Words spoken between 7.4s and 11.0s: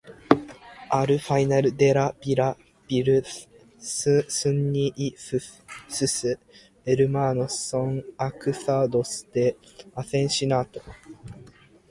son acusados de asesinato.